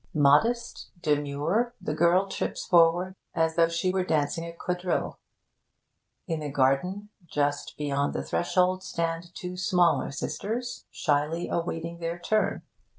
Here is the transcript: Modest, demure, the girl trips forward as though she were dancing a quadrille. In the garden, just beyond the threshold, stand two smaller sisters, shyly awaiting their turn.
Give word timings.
Modest, 0.15 0.89
demure, 0.99 1.75
the 1.79 1.93
girl 1.93 2.27
trips 2.27 2.65
forward 2.65 3.13
as 3.35 3.55
though 3.55 3.67
she 3.67 3.91
were 3.93 4.03
dancing 4.03 4.45
a 4.45 4.51
quadrille. 4.51 5.19
In 6.25 6.39
the 6.39 6.49
garden, 6.49 7.09
just 7.27 7.77
beyond 7.77 8.15
the 8.15 8.23
threshold, 8.23 8.81
stand 8.81 9.29
two 9.35 9.55
smaller 9.55 10.09
sisters, 10.09 10.85
shyly 10.89 11.49
awaiting 11.49 11.99
their 11.99 12.17
turn. 12.17 12.63